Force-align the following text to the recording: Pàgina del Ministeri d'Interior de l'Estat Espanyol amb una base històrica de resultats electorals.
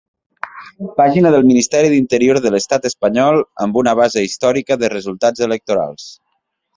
Pàgina 0.99 1.31
del 1.35 1.43
Ministeri 1.49 1.91
d'Interior 1.91 2.39
de 2.45 2.51
l'Estat 2.55 2.87
Espanyol 2.91 3.37
amb 3.65 3.77
una 3.83 3.93
base 4.01 4.23
històrica 4.29 4.79
de 4.85 4.89
resultats 4.95 5.45
electorals. 5.49 6.09